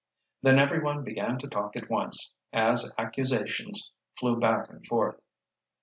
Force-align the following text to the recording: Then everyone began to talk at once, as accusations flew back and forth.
Then 0.41 0.57
everyone 0.57 1.03
began 1.03 1.37
to 1.37 1.47
talk 1.47 1.75
at 1.75 1.87
once, 1.87 2.33
as 2.51 2.91
accusations 2.97 3.93
flew 4.17 4.39
back 4.39 4.67
and 4.71 4.83
forth. 4.83 5.21